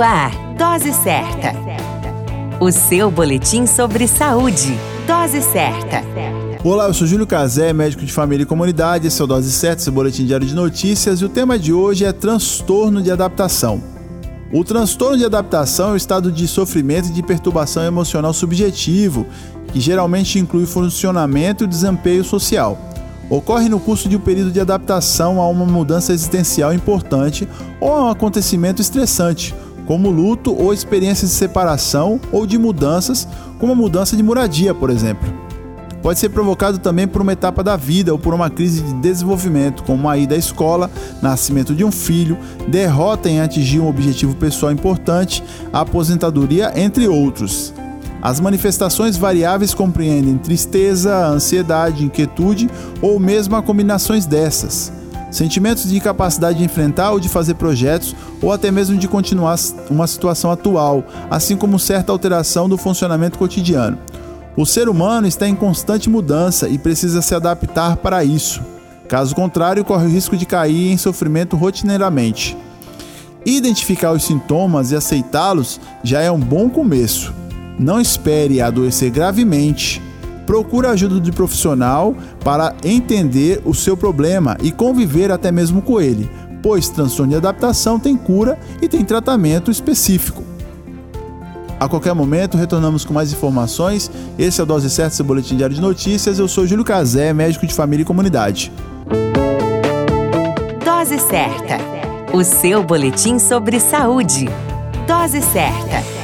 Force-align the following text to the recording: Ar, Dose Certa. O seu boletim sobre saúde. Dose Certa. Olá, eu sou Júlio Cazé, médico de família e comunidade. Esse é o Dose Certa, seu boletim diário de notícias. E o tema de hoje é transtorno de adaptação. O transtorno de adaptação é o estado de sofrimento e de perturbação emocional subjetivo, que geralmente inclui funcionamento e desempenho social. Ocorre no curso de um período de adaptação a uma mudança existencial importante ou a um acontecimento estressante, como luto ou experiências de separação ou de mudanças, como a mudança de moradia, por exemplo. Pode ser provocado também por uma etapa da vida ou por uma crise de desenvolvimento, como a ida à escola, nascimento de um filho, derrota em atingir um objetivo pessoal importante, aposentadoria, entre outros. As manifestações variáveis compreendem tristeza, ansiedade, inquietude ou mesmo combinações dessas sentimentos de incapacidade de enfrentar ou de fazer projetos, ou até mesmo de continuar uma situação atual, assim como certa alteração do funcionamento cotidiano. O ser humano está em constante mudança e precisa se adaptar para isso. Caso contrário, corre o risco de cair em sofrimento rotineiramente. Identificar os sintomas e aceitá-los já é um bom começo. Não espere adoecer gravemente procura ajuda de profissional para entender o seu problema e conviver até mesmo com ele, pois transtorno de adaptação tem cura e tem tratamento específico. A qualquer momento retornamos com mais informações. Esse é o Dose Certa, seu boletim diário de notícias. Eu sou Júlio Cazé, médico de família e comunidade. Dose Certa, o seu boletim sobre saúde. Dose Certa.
Ar, 0.00 0.30
Dose 0.56 0.92
Certa. 0.92 1.52
O 2.60 2.70
seu 2.70 3.10
boletim 3.10 3.66
sobre 3.66 4.06
saúde. 4.06 4.78
Dose 5.06 5.42
Certa. 5.42 6.02
Olá, 6.62 6.86
eu 6.86 6.94
sou 6.94 7.06
Júlio 7.06 7.26
Cazé, 7.26 7.72
médico 7.72 8.04
de 8.04 8.12
família 8.12 8.44
e 8.44 8.46
comunidade. 8.46 9.08
Esse 9.08 9.20
é 9.20 9.24
o 9.24 9.26
Dose 9.26 9.50
Certa, 9.50 9.82
seu 9.82 9.92
boletim 9.92 10.24
diário 10.24 10.46
de 10.46 10.54
notícias. 10.54 11.20
E 11.20 11.24
o 11.24 11.28
tema 11.28 11.58
de 11.58 11.72
hoje 11.72 12.04
é 12.04 12.12
transtorno 12.12 13.02
de 13.02 13.10
adaptação. 13.10 13.82
O 14.52 14.62
transtorno 14.62 15.18
de 15.18 15.24
adaptação 15.24 15.90
é 15.90 15.92
o 15.92 15.96
estado 15.96 16.30
de 16.30 16.46
sofrimento 16.46 17.08
e 17.08 17.12
de 17.12 17.22
perturbação 17.22 17.82
emocional 17.82 18.32
subjetivo, 18.32 19.26
que 19.72 19.80
geralmente 19.80 20.38
inclui 20.38 20.66
funcionamento 20.66 21.64
e 21.64 21.66
desempenho 21.66 22.22
social. 22.22 22.78
Ocorre 23.28 23.68
no 23.68 23.78
curso 23.78 24.08
de 24.08 24.16
um 24.16 24.20
período 24.20 24.50
de 24.50 24.60
adaptação 24.60 25.40
a 25.40 25.48
uma 25.48 25.66
mudança 25.66 26.12
existencial 26.12 26.72
importante 26.72 27.46
ou 27.78 27.92
a 27.92 28.04
um 28.04 28.10
acontecimento 28.10 28.80
estressante, 28.80 29.54
como 29.88 30.10
luto 30.10 30.54
ou 30.54 30.74
experiências 30.74 31.30
de 31.30 31.36
separação 31.36 32.20
ou 32.30 32.46
de 32.46 32.58
mudanças, 32.58 33.26
como 33.58 33.72
a 33.72 33.74
mudança 33.74 34.14
de 34.14 34.22
moradia, 34.22 34.74
por 34.74 34.90
exemplo. 34.90 35.26
Pode 36.02 36.18
ser 36.18 36.28
provocado 36.28 36.78
também 36.78 37.08
por 37.08 37.22
uma 37.22 37.32
etapa 37.32 37.64
da 37.64 37.74
vida 37.74 38.12
ou 38.12 38.18
por 38.18 38.34
uma 38.34 38.50
crise 38.50 38.82
de 38.82 38.92
desenvolvimento, 39.00 39.82
como 39.84 40.06
a 40.06 40.18
ida 40.18 40.34
à 40.34 40.38
escola, 40.38 40.90
nascimento 41.22 41.74
de 41.74 41.84
um 41.84 41.90
filho, 41.90 42.36
derrota 42.68 43.30
em 43.30 43.40
atingir 43.40 43.80
um 43.80 43.88
objetivo 43.88 44.36
pessoal 44.36 44.70
importante, 44.70 45.42
aposentadoria, 45.72 46.70
entre 46.76 47.08
outros. 47.08 47.72
As 48.20 48.40
manifestações 48.40 49.16
variáveis 49.16 49.72
compreendem 49.72 50.36
tristeza, 50.36 51.16
ansiedade, 51.26 52.04
inquietude 52.04 52.68
ou 53.00 53.18
mesmo 53.18 53.60
combinações 53.62 54.26
dessas 54.26 54.97
sentimentos 55.30 55.88
de 55.88 55.96
incapacidade 55.96 56.58
de 56.58 56.64
enfrentar 56.64 57.12
ou 57.12 57.20
de 57.20 57.28
fazer 57.28 57.54
projetos, 57.54 58.14
ou 58.40 58.52
até 58.52 58.70
mesmo 58.70 58.96
de 58.96 59.08
continuar 59.08 59.56
uma 59.90 60.06
situação 60.06 60.50
atual, 60.50 61.04
assim 61.30 61.56
como 61.56 61.78
certa 61.78 62.12
alteração 62.12 62.68
do 62.68 62.76
funcionamento 62.76 63.38
cotidiano. 63.38 63.98
O 64.56 64.66
ser 64.66 64.88
humano 64.88 65.26
está 65.26 65.48
em 65.48 65.54
constante 65.54 66.10
mudança 66.10 66.68
e 66.68 66.78
precisa 66.78 67.22
se 67.22 67.34
adaptar 67.34 67.96
para 67.96 68.24
isso. 68.24 68.60
Caso 69.08 69.34
contrário, 69.34 69.84
corre 69.84 70.06
o 70.06 70.10
risco 70.10 70.36
de 70.36 70.44
cair 70.44 70.90
em 70.90 70.96
sofrimento 70.96 71.56
rotineiramente. 71.56 72.56
Identificar 73.46 74.12
os 74.12 74.24
sintomas 74.24 74.90
e 74.90 74.96
aceitá-los 74.96 75.80
já 76.02 76.20
é 76.20 76.30
um 76.30 76.40
bom 76.40 76.68
começo. 76.68 77.32
Não 77.78 78.00
espere 78.00 78.60
adoecer 78.60 79.10
gravemente 79.10 80.02
procura 80.48 80.92
ajuda 80.92 81.20
de 81.20 81.30
profissional 81.30 82.16
para 82.42 82.74
entender 82.82 83.60
o 83.66 83.74
seu 83.74 83.94
problema 83.94 84.56
e 84.62 84.72
conviver 84.72 85.30
até 85.30 85.52
mesmo 85.52 85.82
com 85.82 86.00
ele, 86.00 86.26
pois 86.62 86.88
transtorno 86.88 87.32
de 87.32 87.36
adaptação 87.36 88.00
tem 88.00 88.16
cura 88.16 88.58
e 88.80 88.88
tem 88.88 89.04
tratamento 89.04 89.70
específico. 89.70 90.42
A 91.78 91.86
qualquer 91.86 92.14
momento 92.14 92.56
retornamos 92.56 93.04
com 93.04 93.12
mais 93.12 93.30
informações. 93.30 94.10
Esse 94.38 94.58
é 94.58 94.64
o 94.64 94.66
Dose 94.66 94.88
Certa, 94.88 95.16
seu 95.16 95.24
boletim 95.24 95.54
diário 95.54 95.76
de 95.76 95.82
notícias. 95.82 96.38
Eu 96.38 96.48
sou 96.48 96.66
Júlio 96.66 96.82
Cazé, 96.82 97.34
médico 97.34 97.66
de 97.66 97.74
família 97.74 98.02
e 98.02 98.06
comunidade. 98.06 98.72
Dose 100.82 101.18
Certa, 101.18 101.76
o 102.32 102.42
seu 102.42 102.82
boletim 102.82 103.38
sobre 103.38 103.78
saúde. 103.78 104.48
Dose 105.06 105.42
Certa. 105.42 106.17